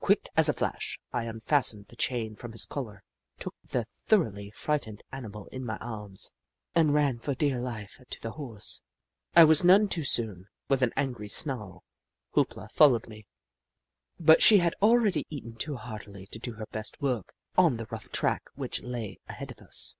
[0.00, 3.04] Quick as a flash, I unfastened the chain from his collar,
[3.38, 6.32] took the thoroughly frightened animal in my arms,
[6.74, 8.82] and ran for dear life to the Horse.
[9.36, 10.48] I was none too soon.
[10.68, 11.84] With an angry snarl,
[12.32, 13.28] Hoop La followed me,
[14.18, 17.84] but she had already eaten too heartily to do her best work on the i66
[17.84, 19.94] The Book of Clever Beasts rough track which lay ahead of us.